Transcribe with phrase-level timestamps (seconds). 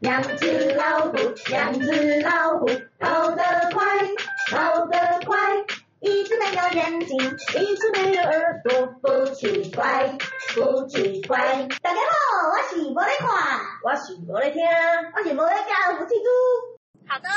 [0.00, 1.12] 两只老虎，
[1.50, 2.66] 两只老虎，
[2.98, 3.84] 跑得快，
[4.50, 5.38] 跑得快。
[6.00, 10.16] 一只没有眼睛，一只没有耳朵，不奇怪，
[10.54, 11.68] 不奇怪。
[11.82, 14.62] 大家好，我是无咧看，我是无咧听，
[15.14, 16.30] 我是无咧教福气猪。
[17.06, 17.28] 好的，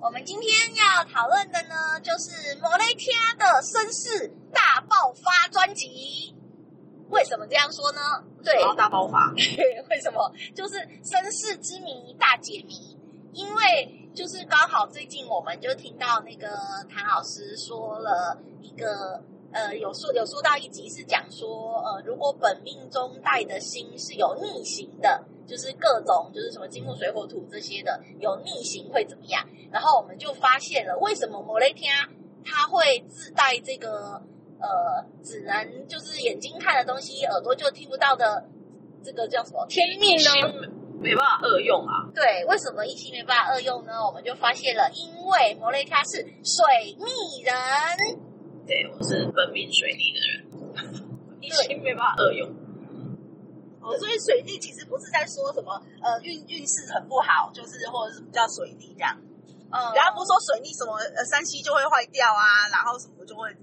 [0.00, 6.34] 我们今天要讨论的呢，就是无咧听的绅士大爆发专辑。
[7.14, 8.00] 为什么这样说呢？
[8.42, 9.32] 对，大爆发。
[9.88, 10.30] 为什么？
[10.54, 12.98] 就是身世之谜大解谜。
[13.32, 16.48] 因为就是刚好最近我们就听到那个
[16.88, 19.20] 谭老师说了一个
[19.52, 29.44] 呃，有说有说到一集是讲说呃，如果本命中带的星是有逆行的，就是各种就是什么金木水火土这些的有逆行会怎么样？
[29.72, 31.90] 然后我们就发现了为什么无咧听
[32.44, 34.22] 它会自带这个。
[34.64, 38.48] 呃，只能就是眼睛看的东西，耳朵就听不到的，
[39.04, 40.30] 这个叫什么天命呢？
[41.00, 42.08] 没办法二用啊。
[42.14, 43.92] 对，为什么一心没办法二用呢？
[44.06, 47.52] 我们就发现了，因为摩雷卡是水逆人。
[48.66, 50.40] 对，我是本命水逆的人，
[51.42, 52.48] 一心没办法二用。
[53.82, 59.20] 哦，所以水逆其实不是在说什么呃运运势很不好，就是或者是叫水逆这样。
[59.68, 63.54] 嗯，然后不是说水逆什么呃三西就会坏掉啊，然后什么就会。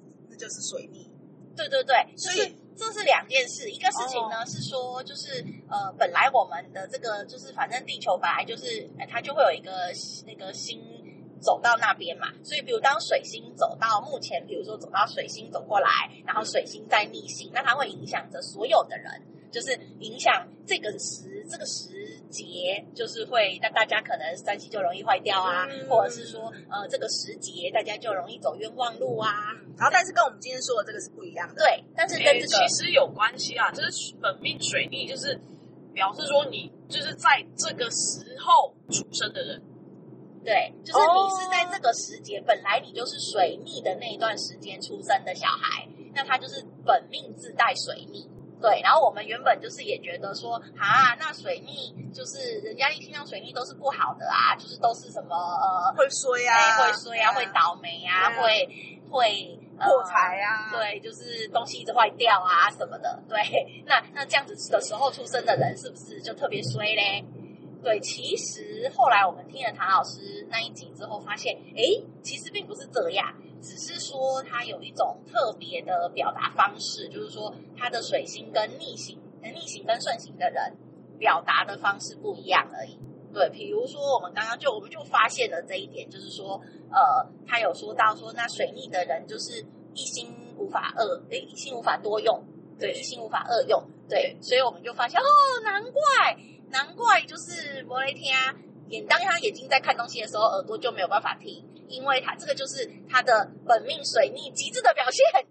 [0.41, 1.07] 就是水逆，
[1.55, 3.69] 对对对，所以这是两件事。
[3.69, 9.71] 一个事情呢、哦、是说，就是呃，本来我们的这个就是，反正地球本来就是，它就会有一个
[10.25, 10.81] 那个星
[11.39, 12.25] 走到那边嘛。
[12.43, 15.87] 所以，比如当水星走到目前，比如说走到水星走过来，
[16.25, 22.19] 然后水星在逆行，那它会影响着所有的人，就是影响这个时这个时。
[22.31, 29.29] 节就是会，那大家可能三西就容易坏掉啊，嗯、或者是说，呃，这个时节大家就容易走冤枉路啊。
[29.77, 31.55] 然后，但是跟我们今天说的这个是不一样的。
[31.55, 35.39] 对，但是跟这个、其实有关系啊，就是本命水逆，就是
[35.93, 39.61] 表示说你就是在这个时候出生的人。
[40.43, 48.27] 对，就是你是在这个时节，哦、本来你就是水逆的那一段时间出生的小孩，那他就是本命自带水逆。
[48.61, 58.69] 对，然后我们原本就是也觉得说，啊，那水逆就是人家一听到水逆都是不好的啊，就是都是什么呃会衰啊，会衰啊，会倒霉啊，会
[59.09, 63.21] 会破财啊，对，就是东西一直坏掉啊什么的。
[63.27, 63.37] 对，
[63.85, 67.25] 那那这样子的时候出生的人是不是就特别衰嘞？
[67.83, 71.81] 对，其实后来我们听了唐老师那一集之后，发现，哎，
[72.21, 73.33] 其实并不是这样。
[73.61, 80.75] 只是说他有一种特别的表达方式，就是说他的水星跟逆行、逆行跟顺行的人
[81.19, 82.99] 表达的方式不一样而已。
[83.33, 92.43] 对，比如说我们刚刚就我们就发现了这一点，就是说，呃，他有说到说，那水逆的人就是一心无法二，诶，一心无法多用，
[92.77, 95.23] 对，一心无法二用，对，所以我们就发现哦，
[95.63, 96.37] 难怪，
[96.69, 98.33] 难怪就是无咧听。
[98.89, 105.25] 眼当他眼睛在看东西的时候，耳朵就没有办法听，因为他这个就是他的本命水逆极致的表现，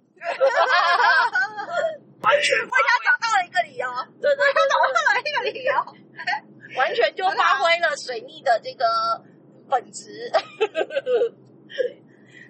[2.22, 3.86] 完全为他找到了一个理由，
[4.20, 4.60] 对对，找
[4.92, 5.72] 到了一个理由，
[6.76, 8.84] 完全就发挥了水逆的这个
[9.68, 10.30] 本质。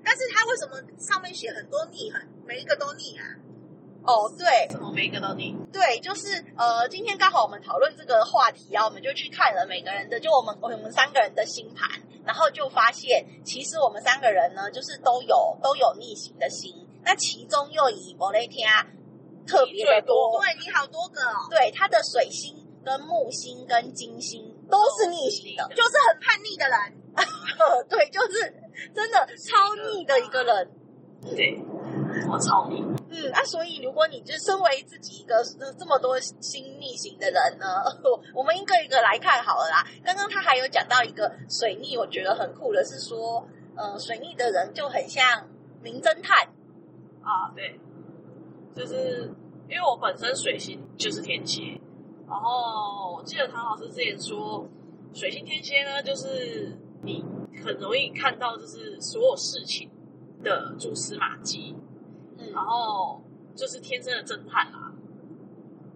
[0.02, 3.24] 但是他为什么上面写很多逆，很每一个都逆啊？
[4.10, 5.54] 哦，对，怎么每一个都逆？
[5.72, 11.88] 对，就是呃，今天刚好我们讨论这个话题啊，我们就去看了每个人的，就我们我们三个人的星盘，
[12.26, 18.66] 然后就发现，其实我们三个人呢，就是都有都有逆行的星，那其中又以无咧听
[19.46, 26.76] 特别的多，对，你好多个哦，对，他的水星跟木星跟金星都是逆行的，就是很叛逆的人，
[27.88, 28.52] 对，就是
[28.92, 30.68] 真的超逆的一个人，
[31.22, 31.62] 对。
[32.28, 32.82] 我操你！
[33.12, 35.42] 嗯啊，所以如果你就身为自己一个
[35.76, 37.66] 这么多星逆行的人呢，
[38.32, 39.84] 我们一个一个来看好了啦。
[40.04, 43.44] 刚刚他还有讲到一个水逆，我觉得很酷的是说，
[43.76, 45.48] 呃，水逆的人就很像
[45.82, 46.46] 名侦探
[47.20, 47.80] 啊，对，
[48.74, 49.28] 就是
[49.68, 51.80] 因为我本身水星就是天蝎，
[52.28, 54.64] 然后我记得唐老师之前说，
[55.12, 57.24] 水星天蝎呢，就是你
[57.64, 59.90] 很容易看到就是所有事情
[60.44, 61.74] 的蛛丝马迹。
[62.52, 63.22] 然后
[63.54, 64.92] 就是天生的侦探啦，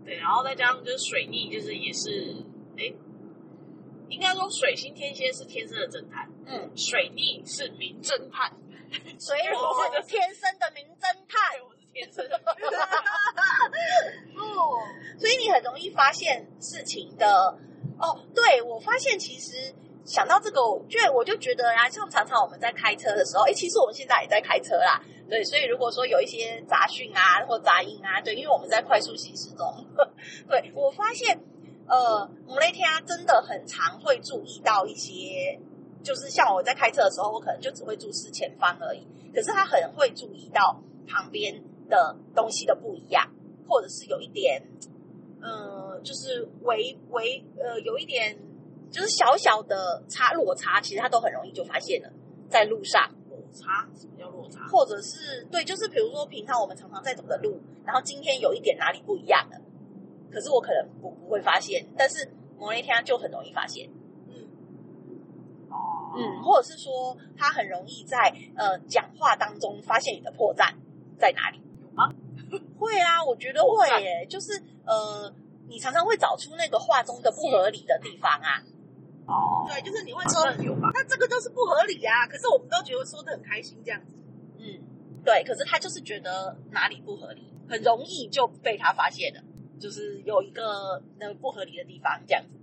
[0.05, 2.37] 对，然后再加上就是水逆，就是也是，
[2.77, 2.93] 哎，
[4.09, 8.53] 应该说水星天蝎是天生的侦探，嗯，水逆是名侦探，
[9.19, 12.37] 所以我是天生的名侦探，我是天生的，
[14.37, 14.79] 哦，
[15.19, 17.59] 所以你很容易发现事情的，
[17.99, 25.01] 哦，对，我发现其实想到这个，我就我就觉得啊，像常常我们在开车的时候，哎，其实我们现在也在开车啦。
[25.29, 29.87] 对，所以如果说有一些杂讯啊或杂音啊，对，因为我们在快速行驶中，
[30.49, 31.41] 对，我发现
[31.89, 35.59] 呃，我那天真的很常会注意到一些，
[36.03, 39.07] 就是像我在开车的时候，我可能就只会注视前方而已。
[39.35, 40.79] 可是他很会注意到
[41.09, 43.27] 旁边的东西的不一样，
[43.67, 44.63] 或者是有一点，
[45.41, 48.39] 嗯、就是微微呃，有一点
[48.95, 52.09] 就是小小的差落差，其实他都很容易就发现了，
[52.49, 53.11] 在路上。
[53.29, 54.61] 落差什么叫落差？
[54.69, 59.61] 或者是对，就是比如说平常我们常常在走的路，然后今天有一点哪里不一样了，
[60.31, 63.91] 可是我可能不不会发现，但是某一天就很容易发现。
[64.29, 64.47] 嗯，
[65.71, 70.73] 哦，嗯，或者是说他很容易在呃讲话当中发现你的破绽
[71.19, 71.61] 在哪里？
[71.83, 72.13] 有吗？
[72.79, 74.53] 会啊，我觉得会耶，就是
[74.87, 75.33] 呃，
[75.69, 78.63] 你常常会找出那个话中的不合理的地方啊。
[79.27, 80.45] 哦，对，就是你会说，
[80.93, 82.27] 那这个就是不合理啊。
[82.27, 84.15] 可是我们都觉得说的很开心这样子。
[84.59, 84.79] 嗯，
[85.25, 89.43] 对，可是他就是觉得哪里不合理，很容易就被他发现了，
[89.81, 92.59] 就是有一个那个不合理的地方这样子，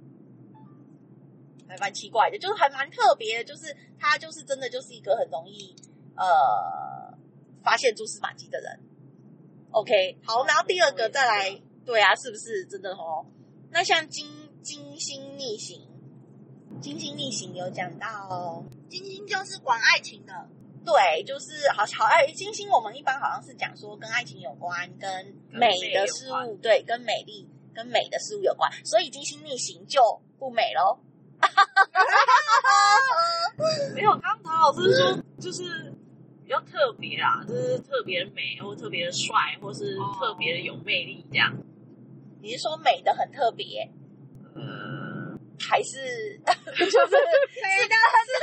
[1.68, 5.76] 还蛮奇怪的，就是还蛮特别的，就是他就是真的就是一个很容易
[6.16, 7.18] 呃
[7.64, 8.80] 发现蛛丝马迹的人。
[9.72, 13.26] OK，好，然后第二个再来，对啊，是不是真的哦？
[13.72, 14.28] 那像金
[14.62, 15.88] 金星逆行。
[16.82, 20.34] 金星逆行有讲到哦，金星就是管爱情的，
[20.84, 22.68] 对，就是好好爱金星。
[22.70, 30.02] 我们一般好像是讲说跟爱情有关，跟美的事物，对，跟美丽、跟美的事物有关，所以金星逆行就
[30.40, 30.98] 不美喽。
[33.94, 35.94] 没有，刚唐老师说就是
[36.44, 41.56] 比较特别啊，就是特别美，或特别的帅，或是特别的有魅力这样。
[42.42, 43.92] 你是说美的很特别？
[45.62, 45.70] 嗯。
[45.70, 45.96] 还是
[46.42, 48.34] 就是美的很特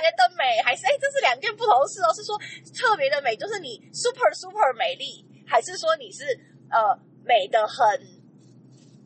[0.00, 2.12] 别的美，还是哎，这是两件不同的事哦。
[2.14, 2.36] 是说
[2.74, 6.24] 特别的美，就是你 super super 美丽，还是说你是
[6.70, 7.86] 呃美的很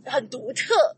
[0.06, 0.97] 很独特？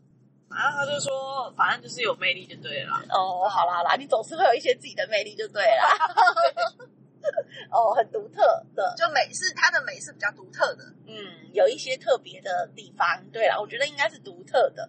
[0.49, 2.93] 然后他就说，反正就是有魅力就对了。
[3.09, 6.85] 哦，好啦好啦，你总是会有一些自己的魅力就对了。
[7.73, 10.83] 哦，很独特的，就美是它的美是比较独特的。
[11.07, 11.15] 嗯，
[11.53, 13.07] 有一些特别的地方。
[13.31, 14.87] 对了，我觉得应该是独特的。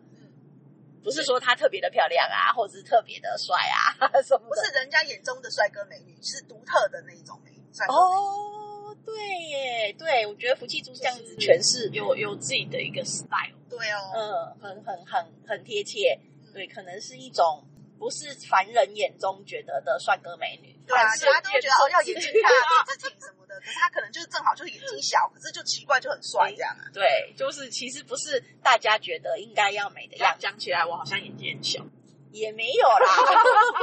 [1.05, 3.93] 不是说他特别的漂亮啊，或者是特别的帅啊，
[4.27, 4.49] 什么？
[4.49, 7.63] 不是人家眼中的帅哥美女，是独特的那一种美女。
[7.73, 8.15] 帅哥美女。
[8.17, 9.15] 哦，对
[9.51, 13.55] 耶，对，我觉得福气猪这样子诠释有有自己的一个 style。
[13.69, 16.19] 对哦，嗯，很很很很贴切。
[16.53, 17.63] 对，可能是一种
[17.99, 20.73] 不是凡人眼中觉得的帅哥美女。
[20.87, 23.24] 对啊，大家都觉得哦，要眼睛大、鼻子挺什么的，
[23.65, 26.85] 可是他可能就是正好就是眼睛小，可是就奇怪就很帅这样啊。
[26.93, 30.43] 对，就是其实不是大家觉得应该要美的样子。
[30.43, 31.83] 讲起来，我好像眼睛很小，
[32.31, 33.09] 也没有啦，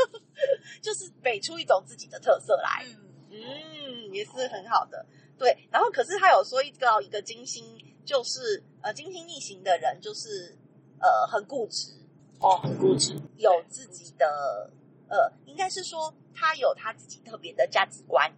[0.83, 2.85] 就是美出一种自己的特色来。
[3.31, 5.03] 嗯，嗯，也是很好的。
[5.39, 7.65] 对，然后可是他有说一个一个金星，
[8.05, 10.55] 就是呃金星逆行的人，就是
[10.99, 11.91] 呃很固执
[12.39, 14.69] 哦，很固执，有自己的
[15.09, 16.13] 呃，应该是说。
[16.33, 18.33] 他有他自己特别的价值观，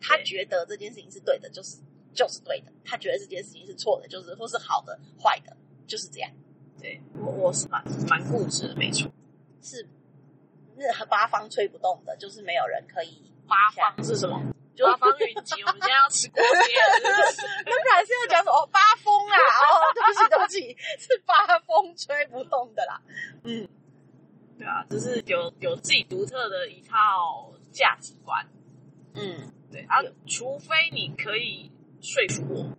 [0.00, 1.78] 他觉得这件事情是对的，就是
[2.14, 5.56] 就是对的；他觉得这件事情是错的，就是或是好的、坏的，
[5.86, 6.30] 就是这样。
[6.80, 9.10] 对，我我是蛮蛮固执的，没错，
[9.62, 9.86] 是
[10.76, 13.22] 那八方吹不动的，就是没有人可以。
[13.48, 14.38] 八方是什么？
[14.76, 15.62] 就八方云集。
[15.62, 16.76] 我们今天要吃锅贴，
[17.64, 18.52] 刚才是要讲什么？
[18.52, 19.34] 哦，八风啊！
[19.34, 23.00] 哦，对不起，对不起， 是八风吹不动的啦。
[23.44, 23.66] 嗯。
[24.58, 28.44] 对啊，就是有有自己独特的一套价值观，
[29.14, 29.96] 嗯，对啊，
[30.26, 31.70] 除非你可以
[32.00, 32.76] 说服我，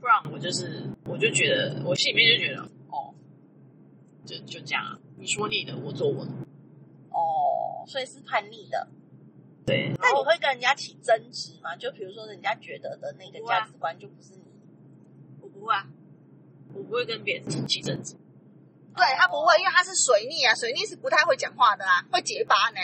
[0.00, 3.14] 不然我就是我就觉得我心里面就觉得哦，
[4.24, 6.32] 就就这样啊，你说你的，我做我的，
[7.10, 8.88] 哦，所以是叛逆的，
[9.64, 9.92] 对。
[9.98, 11.74] 那你会跟人家起争执吗？
[11.76, 14.42] 就比如说人家觉得的那个价值观就不是你，
[15.40, 15.88] 我不会啊，
[16.74, 18.14] 我不会跟别人起争执。
[18.94, 22.80] 对他不会，因为他是水逆啊，水逆是不太会讲话的啊，会结巴呢。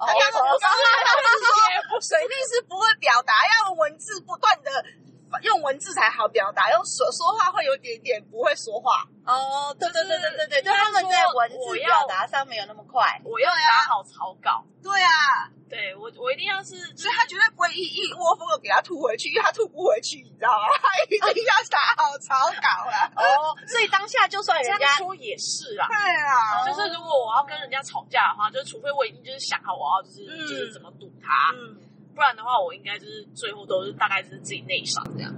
[0.00, 4.70] 哦，他 是说水逆是不会表达，要用文字不断的
[5.42, 9.04] 用文字才好表达，用说说话会有点点不会说话。
[9.26, 13.20] 哦，对对对对对对，就他们在文字表达上没有那么快。
[13.24, 14.64] 我要打好草稿。
[14.82, 15.52] 对啊。
[15.70, 20.66] 对我，我一定要是，所以他绝对不会一一窝蜂的给他吐回去，因为他吐不回去，你知道吗？
[20.82, 20.98] 他
[21.30, 22.69] 一定要打好草稿
[23.70, 25.96] 所以当下就算人家说也是啊，对
[26.26, 31.76] 啊，就是如果我要跟人家吵架的话，就是除非我已经就是想好我要就是、嗯、就是怎么堵他，嗯，
[32.14, 35.32] 不然的话我应该就是最后都是大概就是自己内伤这样。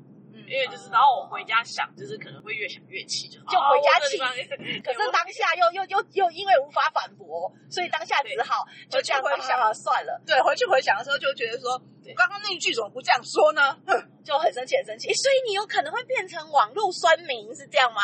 [0.46, 4.18] 因为就是，然后我回家想，就是可能会越想越气，就就回家气。
[4.82, 10.20] 可是当下又又又又因为无法反驳，所以当下只好就这样回想了，算了。
[10.26, 11.78] 对，回去回想的时候就觉得说，
[12.16, 13.76] 刚刚那一句怎么不这样说呢？
[14.24, 15.12] 就很生气，很生气。
[15.14, 18.00] 所以你有可能会变成网络酸民，是这样吗？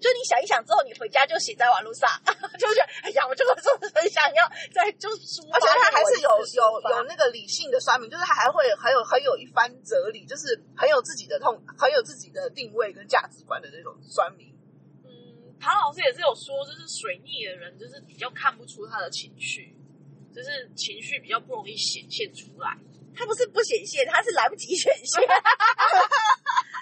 [0.00, 2.08] 就你想一想之后，你回家就写在网络上，
[2.58, 14.48] 就觉得哎呀，我这个是不是很想要在就抒发，而且他还是有有有那个理性的酸民，就是他还会很有很有一番哲理，就是很有自己的痛，很有自己的定位跟价值观的那种酸民。
[15.04, 19.76] 嗯，唐老师也是有说，就是水逆的人就是比较看不出他的情绪，
[20.34, 22.76] 就是情绪比较不容易显现出来。
[23.12, 25.20] 他不是不显现，他是来不及显现。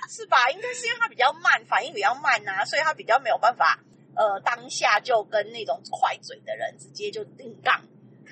[0.09, 0.51] 是吧？
[0.51, 3.79] 应该是因为他比较慢，反应比较慢呐、啊，所以他比较没有办法，
[4.17, 7.83] 呃，当下就跟那种快嘴的人直接就硬杠，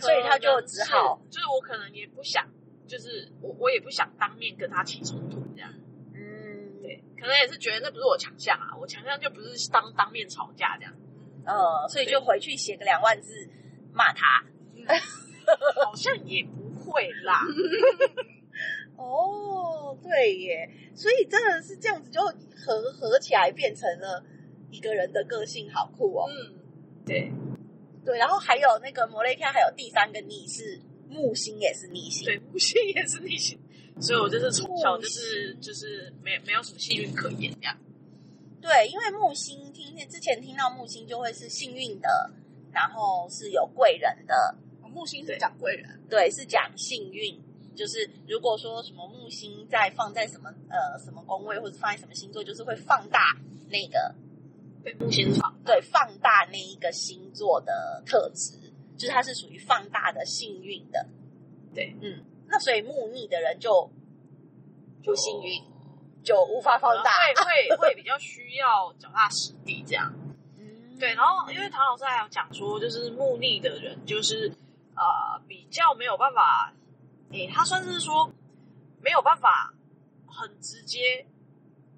[0.00, 2.48] 所以他就只好，就是我可能也不想，
[2.88, 5.70] 就是我我也不想当面跟他起冲突这样。
[6.14, 10.94] 嗯，对，可能也是觉得那不是我强项啊，我强项就不是当当面吵架这样。
[11.44, 13.32] 呃，所以就回去写个两万字
[13.92, 14.42] 骂他，
[15.84, 17.40] 好像也不会啦。
[18.96, 24.24] 哦，对耶，所以真的是这样子，就合合起来变成了
[24.70, 26.26] 一个人的个性，好酷哦。
[26.28, 26.58] 嗯，
[27.04, 27.30] 对，
[28.04, 33.58] 对，然后还有那个摩雷卡，还有第三个逆是木星，也是逆星，对，木星也是逆星，
[34.00, 37.76] 所以我就是从小就是就是没没有什么幸运可言这样。
[38.60, 42.30] 对，因为木星听见之前听到木星就会是幸运的，
[42.72, 44.56] 然后是有贵人的。
[44.82, 47.38] 哦，木星是讲贵人，对，是讲幸运。
[47.76, 53.36] 就是如果说什么木星在放在什么呃什么宫位，或者放在什么星座，就是会放大
[53.68, 54.14] 那个
[54.82, 61.06] 对木星放对放大那一个星座的特质，就是它是属于放大的幸运的。
[61.74, 63.90] 对，嗯，那所以木逆的人就
[65.02, 65.62] 就幸运，
[66.24, 67.10] 就，就无法放大，
[67.44, 70.12] 会会会比较需要脚踏实地这样。
[70.58, 74.50] 嗯，对，然后因为唐老师还有讲说，就是木逆的人就是
[74.94, 76.72] 呃比较没有办法。
[77.32, 78.30] 诶，他算是说
[79.02, 79.74] 没有办法
[80.26, 81.26] 很直接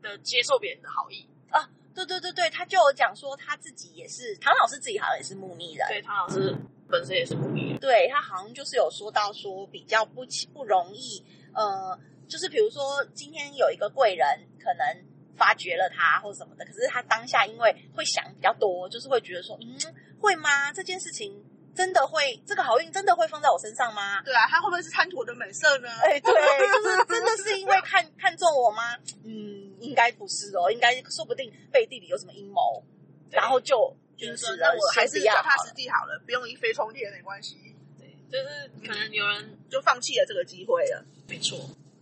[0.02, 1.68] 的接受别人的好意啊。
[1.94, 5.86] 对对对对，他就有讲说他自己也是，唐老师自己好像也是木逆人。
[5.88, 6.56] 对，唐老师
[6.88, 7.78] 本身也是木逆人。
[7.78, 14.26] 对，他好像就是有说到说比较不不容易，呃，就是比如说今天有一个贵人
[14.58, 15.04] 可能
[15.36, 19.76] 发掘了他或什么的，可是他当下因为会想比较多，就是会觉得说，嗯，
[20.20, 20.72] 会吗？
[20.72, 21.44] 这件事情。
[21.78, 24.20] 真的会这个好运真的会放在我身上吗？
[24.24, 25.88] 对啊，他会不会是贪图我的美色呢？
[26.02, 28.96] 哎，对，就是 真的是因为看看中我吗？
[29.22, 32.82] 嗯，应该不是哦，应该说不定背地里有什么阴谋，
[33.30, 37.56] 然后就因此那我还是脚踏实地好了，不用一飞冲天没关系。
[37.96, 41.06] 对，就是可能有人就放弃了这个机会了。
[41.28, 41.56] 没错，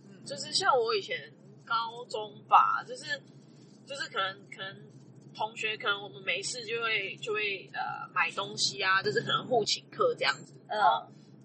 [0.09, 1.31] 嗯，就是像我以前
[1.63, 3.21] 高中吧，就是
[3.85, 4.87] 就是可能可能。
[5.37, 10.55] 同学可能我们没事就会就会呃买东西啊，就是可能互请客这样子。
[10.67, 10.81] 嗯，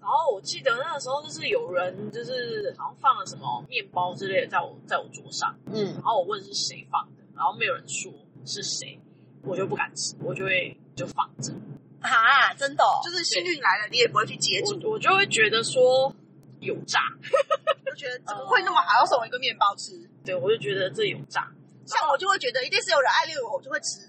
[0.01, 8.11] 然后我记得那个时候就是有人就是好像放了什么面包之类的在我在我桌上，嗯，然后我问是谁放的，然后没有人说
[8.45, 8.99] 是谁，
[9.43, 11.53] 我就不敢吃，我就会就放着。
[12.01, 16.13] 啊，真的，哦，就是幸运来了，你也不会去接住，我，我就会觉得说
[16.59, 16.99] 有诈，
[17.85, 20.09] 就觉得怎么会那么好，要送我一个面包吃？
[20.25, 21.49] 对，我就觉得这有诈。
[21.85, 23.99] 像我就会觉得一定是有人暗恋我，我就会吃。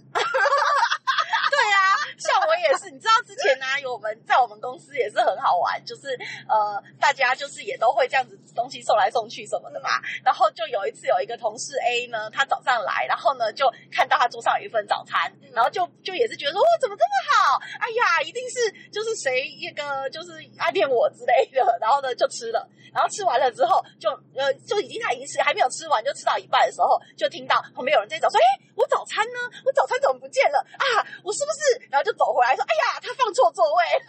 [1.55, 6.19] 对呀、啊，像我也是，你知道之前呢、啊，有我们在我们公司也是很好玩，就是
[6.49, 9.91] 呃，大家就是也都会这样子东西送来送去什么的嘛。
[10.25, 17.61] 然后就有一次有一个同事 A 呢，他早上来，然后呢就看到他桌上有一份早餐，然后就就也是觉得说，哇，怎么这么好？
[17.79, 21.79] 哎呀，一定是就是谁一个就是暗恋我之类的。
[21.81, 28.45] 然后呢就吃了，然后吃完了之后就呃就已经他已经吃还没有吃完，就吃到一半的时候，就听到旁边有人在找说，哎，
[28.75, 29.39] 我早餐呢？
[29.65, 31.05] 我早餐怎么不见了啊？
[31.23, 31.89] 我是是不是？
[31.91, 33.85] 然后就走回来说：“哎呀，他放错座位。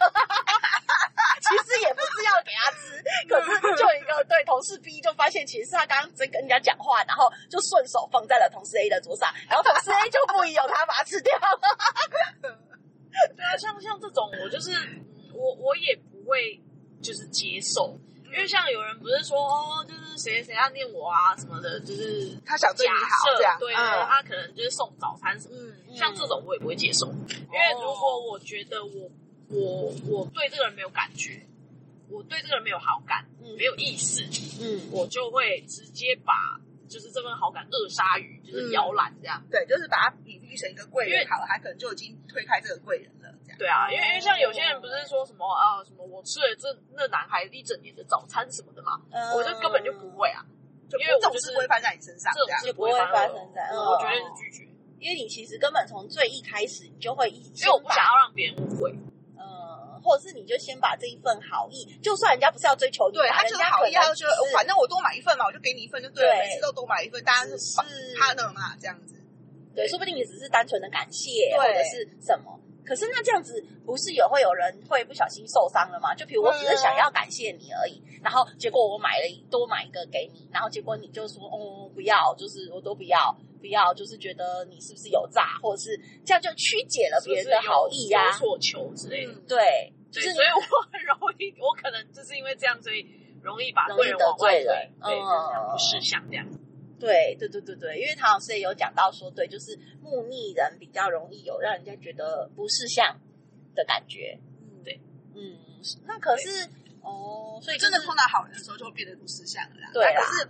[1.46, 2.96] 其实也不是要给他吃，
[3.28, 11.58] 可是就一个对同事 B 就发现，其实是他刚刚在跟人家讲话，然后就顺手放在了同事 A 的桌上，然后同事 A 就不疑有他把它吃掉了。
[12.42, 12.50] 对
[13.44, 14.72] 啊，像像这种，我就是
[15.32, 16.60] 我我也不会
[17.02, 17.96] 就是接受。
[18.36, 27.06] 因为像有人不是说哦，就是谁谁暗恋我啊什么的，就是他想对你好这样，对，嗯、他可能就是送早餐什么，嗯、像这种我也不会接受。
[27.06, 29.10] 嗯、因为如果我觉得我
[29.48, 31.46] 我我对这个人没有感觉，
[32.10, 34.20] 我对这个人没有好感，嗯、没有意思，
[34.60, 43.25] 嗯，我就会直接把就是这份好感扼杀于就是摇篮这样，嗯，对，就是把它比喻成一个贵人好了，他可能就已经推开这个贵人了。
[43.58, 50.44] 对啊，因为因为像有些人不是说什么啊什么我吃了这那男孩一整年的早餐什么的嘛，嗯、我就根本就不会啊，
[50.90, 54.68] 就因为这种事不会发生在你身上，这种事不会发生在，我绝对是拒绝，
[55.00, 58.92] 因为你其实根本从最一开始你就会，因为我不想要让别人误会，
[59.36, 69.14] 嗯，或者是你就先把这一份好意，就算人家不是要追求你，对他就是好意，他就觉得反正我多买一份嘛，我就给你一份就对了，每次都多买一份，大家是 partner 嘛，这样子。
[69.74, 72.60] 对，说不定你只是单纯的感谢或者是什么。
[72.86, 76.14] 可是那这样子不是也会有人会不小心受伤了吗？
[76.14, 89.32] 就比如我只是想要感谢你而已，然后结果我买了多买一个给你，然后结果你就说哦不要，就是我都不要不要，就是觉得你是不是有诈，或者是这样就曲解了别人的好意呀、有所求之类的。
[89.32, 90.60] 嗯对，就，是所以我
[90.92, 93.04] 很容易，我可能就是因为这样，所以
[93.42, 96.46] 容易把贵人往外推，得罪人对，嗯就是这样不识相这样。
[96.98, 103.20] 对对对对对，因为唐老师也有讲到说，对，就是木逆人比较容易有让人家觉得不识相
[103.74, 104.38] 的感觉。
[104.62, 105.00] 嗯对
[105.34, 105.58] 嗯，
[106.06, 106.68] 那可是
[107.02, 109.90] 哦，所以真的碰到好人的时候，就会变得不识相了啦。
[109.92, 110.48] 对啦可是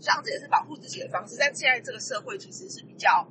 [0.00, 3.28] 这样子也是保护自己的方式，但现在这个社会其实是比较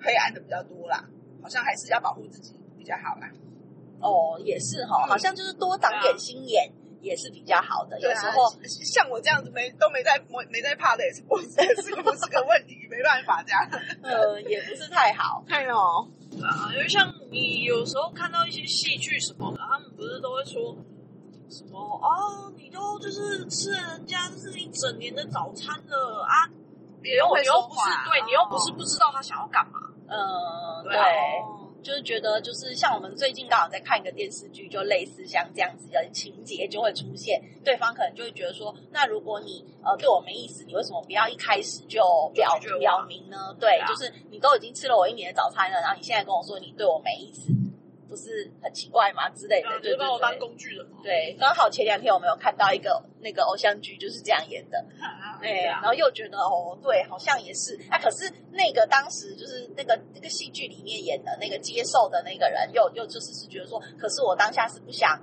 [0.00, 1.08] 黑暗的比较多啦，
[1.42, 3.30] 好像还是要保护自己比较好啦。
[4.00, 6.70] 哦，也是哈、嗯好像就是多长点心眼
[7.06, 7.98] 也是比较好的。
[8.00, 8.50] 有时候，
[8.84, 11.48] 像我这样子没都没在没没在怕的，也是不 是
[11.82, 13.70] 是不是个问题，没办法这样。
[14.02, 15.44] 呃，也不是太好。
[15.48, 16.08] 太哦，
[16.42, 20.76] 啊，因为像你有时候看到一些戏剧什么的，他们不是都会说
[21.48, 26.50] 什么哦，你都就是吃了人家就是一整年的早餐了啊，
[27.00, 31.04] 别人会你又不是说话对你又不是不知道他想要干嘛，呃，对啊
[31.86, 42.02] 就是觉得就是像我们最近刚好在看一个电视剧，就类似像这样子的情节就会出现，对方可能就会觉得说，那如果你呃对我没意思，你为什么不要一开始就
[42.34, 43.54] 表表明呢？
[43.60, 47.52] 对，就是你都已经吃了我一年的早餐了，然后你现在跟我说你对我没意思，
[48.08, 49.28] 不是很奇怪吗？
[49.30, 50.36] 之类的，啊，就对对是把我当。
[50.38, 50.86] 工具人。
[51.02, 54.84] 对，刚好前两天我们有看到一个那个偶像剧，就是这样演的。
[55.40, 57.78] 对，对啊然后又觉得哦，对，好像也是。
[57.90, 65.18] 那、可是那个当时就是那个那个戏剧里面演的那个接受的那个人，又又就是是觉得说，可是我当下是不想，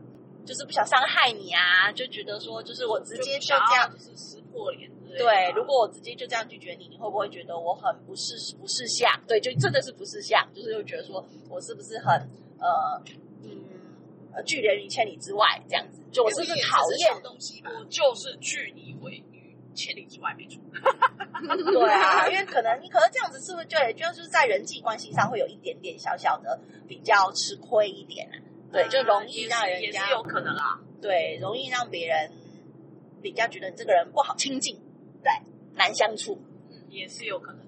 [0.46, 3.92] 就是不想伤害你啊，就觉得说，就是我直接就这样。
[3.92, 4.90] 就是撕破脸。
[5.16, 9.08] 对，如果我直接就这样拒绝你，你会不会觉得我很不识不识相？
[9.28, 12.28] 对，就真的是不识相，就是又觉得说我是不是很
[12.60, 13.02] 呃
[13.44, 13.64] 嗯
[14.34, 16.02] 呃拒人于千里之外这样子？
[16.12, 17.72] 就我是不是讨厌东西吧？
[17.78, 20.62] 我就是拒你为于千里之外，没错。
[21.72, 28.36] 对啊，因为可能你可能这样子是不是就也就是在人际关系上会有一点点小小的比较吃亏一点啊？
[28.72, 30.80] 对，就容易让人家也是有可能啦。
[31.02, 32.32] 对，容易让别人
[33.22, 34.80] 比较觉得你这个人不好亲近，
[35.24, 35.32] 对，
[35.76, 36.40] 难相处。
[36.70, 37.63] 嗯，也是有可能。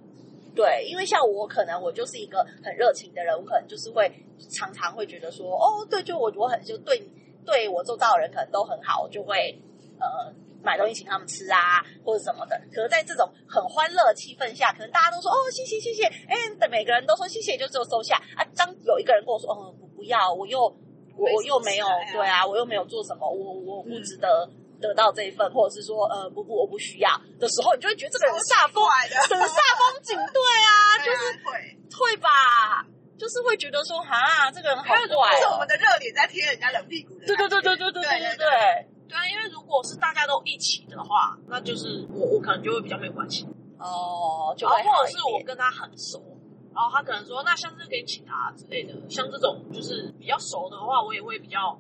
[0.56, 4.10] 对，因为像我可能我就是一个很热情的人，我可能就是会
[4.50, 7.04] 常常会觉得说，哦，对，就我我很就对
[7.46, 9.54] 对我周遭的人可能都很好，我就会
[10.00, 12.58] 呃买东西请他们吃啊或者什么的。
[12.74, 18.46] 可是在这种很欢乐的气氛下，可能大家都说哦谢谢谢谢，哎，等每个人都说谢谢，就只有收下啊。
[18.56, 20.62] 当有一个人跟我说，哦不不要，我又
[21.18, 24.50] 我我又没有对啊，我又没有做什么，我我不值得。
[24.82, 27.10] 得到这一份，或者是说，呃，不不，我不需要
[27.40, 30.72] 的时候，你就会觉得这个人煞风，怪的，整个煞风景， 对啊，
[31.04, 31.78] 就是会。
[31.96, 32.86] 会吧，
[33.18, 35.68] 就是会觉得说，哈，这个人好怪哦是我们。
[35.68, 37.26] 的热脸在贴人家冷屁股的。
[37.26, 38.46] 对对对对对对对对对，
[39.08, 43.48] 对啊，因为如果是大家都一起的话，那就是我我可能就会比较没有关系。
[43.80, 45.42] 哦，就或者是我。
[45.46, 46.22] 跟他很熟，
[46.74, 48.94] 然后他可能说，那下次可以请他之类的。
[49.10, 51.80] 像这种就是比较熟的话，我也会比较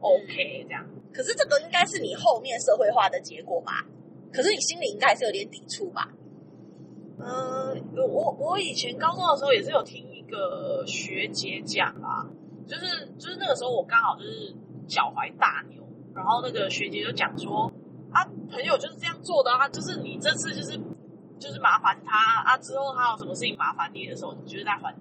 [0.00, 0.86] OK 这样。
[1.12, 3.84] 可是这个应该是你后面社会化的结果吧？
[4.32, 6.08] 可是你心里应该还是有点抵触吧？
[7.18, 12.26] 嗯，我我以前高中的时候也是有听一个学姐讲啦，
[12.66, 14.56] 就是就是那个时候我刚好就是
[14.88, 15.82] 脚踝大扭，
[16.14, 17.70] 然后那个学姐就讲说
[18.10, 20.80] 啊，朋友就是这样做的啊，就是你这次就是
[21.38, 24.92] 就是麻烦他啊，之后他有什么事情麻烦你的时候，你就是在还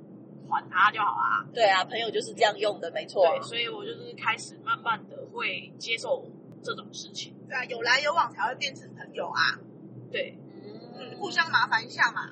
[0.51, 1.47] 还他就好啦。
[1.53, 3.25] 对啊，朋友就是这样用的，没错。
[3.25, 6.23] 对，所以我就是开始慢慢的会接受
[6.61, 7.33] 这种事情。
[7.47, 9.57] 对啊，有来有往才会变成朋友啊，
[10.11, 10.37] 对，
[10.99, 12.29] 嗯互相麻烦一下嘛。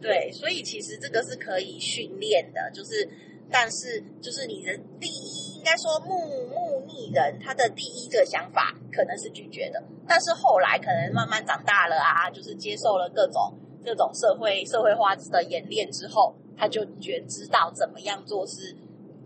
[0.00, 3.08] 对，所以其实这个是可以训练的，就是，
[3.50, 6.14] 但是就是你的第一，应该说木
[6.48, 18.74] 木逆人，他的第一个想法可能是拒绝的，但是后来可能慢慢长大了啊，就是接受了各种各种社会社会化的演练之后，他就觉知道怎么样做是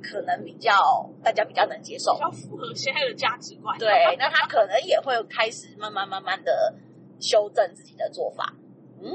[0.02, 3.78] 可能比较大家比较能接受比，较符合现在的价值观。
[3.78, 6.74] 对，那他可能也会开始慢慢慢慢的
[7.20, 8.54] 修正自己的做法。
[9.02, 9.08] 嗯，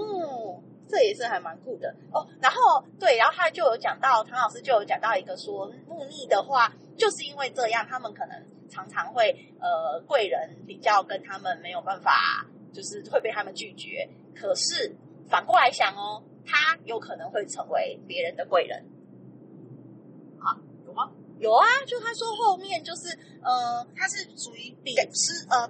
[0.88, 2.28] 这也是还蛮酷的哦。
[2.42, 8.36] 然后对，然后他就有讲到，唐老师就有讲到一个说，木逆的话，就是因为这样，他们可能
[8.70, 14.08] 常常会呃贵人比较跟他们没有办法，就是会被他们拒绝。
[14.36, 14.96] 可是
[15.30, 18.86] 反过来想哦，他有可能会成为别人的贵人。
[20.86, 21.12] 有吗？
[21.40, 23.10] 有啊，就他说后面就是
[23.42, 23.86] 呃。
[23.96, 25.64] 他是属于比是呃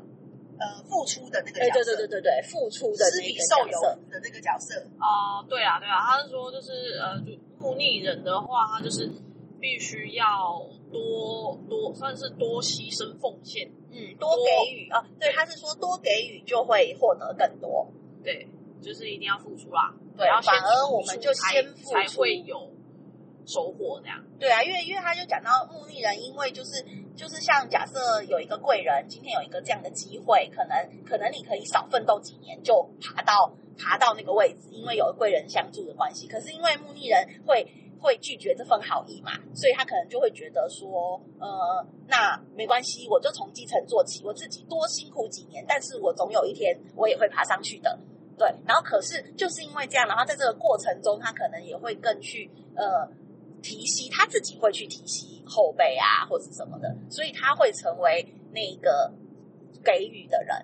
[0.60, 4.82] 呃付出的那个角色，对对对对对，付出的施那个比受有角色，的那个角色。
[5.00, 9.10] 啊、对啊，对啊，他是说就是呃，就木逆人的话，他就是
[9.60, 10.62] 必须要
[10.92, 17.88] 多多算是多牺牲奉献，嗯，多给予啊，对，他是说多给予就会获得更多，
[18.24, 18.48] 对，
[18.82, 22.71] 就是一定要付出啦，对然后反而我们就先付出才会有
[23.45, 24.23] 收获这样。
[24.39, 26.84] 对啊，因为因为他就讲到木逆人，因为就是
[27.15, 30.75] 就是像假设有一个贵人，今天有一个这样的机会，可能
[31.06, 36.28] 可能你可以少奋斗几年就爬到爬到那个位置，因为有贵人相助的关系。
[36.28, 37.65] 可是因为木逆人会
[37.99, 47.97] 会拒绝这份好意嘛，所以他可能就会觉得说，呃，那没关系，我就从基层做起，我自己多辛苦几年，但是我总有一天我也会爬上去的。
[48.38, 53.08] 对，然后可是就是因为这样，然后在这个过程中，他可能也会更去呃。
[53.62, 59.12] 提携他自己会去提携后辈啊，或者什么的，所以他会成为那个
[59.84, 60.56] 给予的人。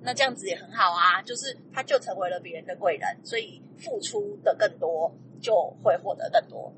[0.00, 6.72] 那这样子也很好啊，就是他就成为了别人的贵人，所以付出的更多，就会获得更多。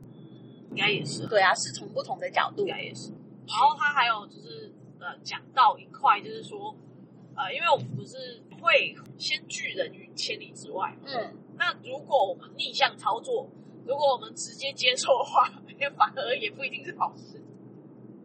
[0.71, 3.13] 应该也是，对啊，是从不同的角度应该也是。
[3.47, 6.75] 然后他还有就是呃，讲到一块，就是说
[7.39, 13.49] 呃，因为我们不是会先拒人于千里之外嘛，嗯，那如果我们逆向操作，
[13.87, 15.49] 如果我们直接接受的话，
[15.97, 17.41] 反而也不一定是好事。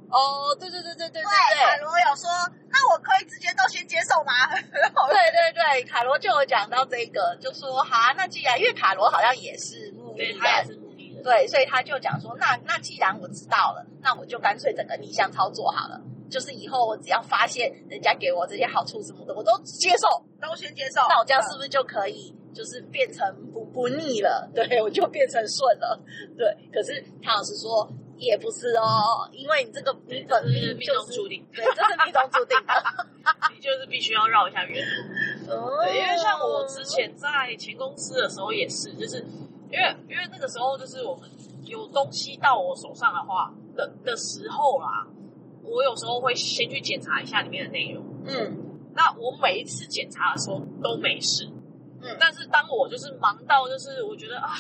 [0.10, 2.30] 哦，对对对对对对对，卡罗有说，
[2.70, 4.34] 那我可以直接都先接受吗？
[4.54, 16.02] 对对对，卡罗就有讲到这个，就说好啊，那既然因为卡罗好像也是木逆对，他也，是目的人，对，所以他就讲说，那那既然我知道了，那我就干脆整个逆向操作好了。
[16.34, 20.08] 就是以后我只要发现人家给我这些好处什么的，我都接受，
[20.42, 21.02] 都先接受。
[21.08, 23.22] 那我这样是不是就可以，就是变成
[23.54, 24.50] 不不腻了？
[24.56, 26.02] 对，我就变成顺了。
[26.36, 32.74] 对，可是唐老师说也不是哦，因为你这个你本命命就是中注定，对，这是命中注定的。
[33.54, 35.54] 你就是必须要绕一下远路。
[35.54, 39.18] 哦对，因为像我之前在前公司的时候也是，就是
[39.72, 41.30] 因为因为那个时候就是我们
[41.64, 45.08] 有东西到我手上的话的的时候啦，
[45.64, 48.04] 我有时候会先去检查一下里面的内容。
[48.26, 48.60] 嗯。
[48.96, 51.50] 那我每一次检查的时候都没事，
[52.00, 54.54] 嗯，但是当我就是忙到就是我觉得啊，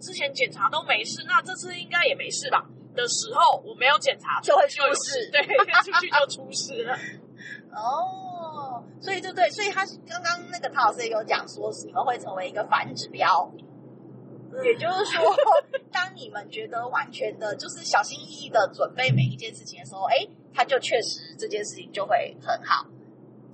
[0.00, 5.30] 之前检查都没事，那这次应该也没事吧的时候，我没有检查就会出有事。
[5.30, 5.40] 对，
[5.84, 6.96] 出去就出事了。
[7.72, 13.48] 哦，所以就对，所以他刚刚那个唐老师也有讲说，是你们会成为一个反指标，
[14.64, 15.22] 也就是说，
[15.92, 22.86] 当你们觉得完全的就是小心翼翼的准备每一件事情的时候，哎，他就确实这件事情就会很好。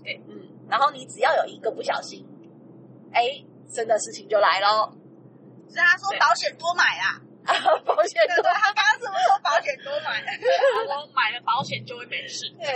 [0.03, 2.27] 对，嗯，然后你只要有一个不小心，
[3.13, 4.97] 哎，真的事情就来咯。
[5.69, 7.21] 所以他说保险多买啊，
[7.85, 10.23] 保险对对，他刚刚是不是说保险多买？
[10.89, 12.49] 我买了保险就会没事。
[12.59, 12.67] 对，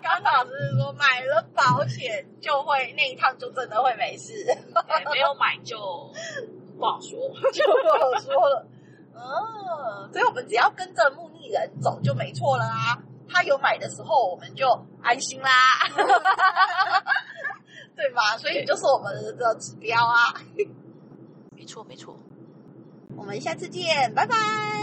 [0.00, 4.32] 刚老师是说买了保险就会那一趟就真的会没事，
[5.12, 5.76] 没有买就
[6.78, 7.18] 不好说。
[7.52, 8.66] 就不好说了。
[9.18, 12.98] 嗯，所以我们只要跟着木逆人走就没错了啊。
[13.28, 14.68] 他有买的时候，我们就
[15.02, 15.50] 安心啦，
[17.96, 18.36] 对吧？
[18.38, 20.34] 所以就是我们的指标啊。
[21.56, 22.16] 没错，没错。
[23.16, 24.36] 我们下次见，拜拜，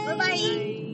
[0.08, 0.25] 拜拜。
[0.29, 0.92] 拜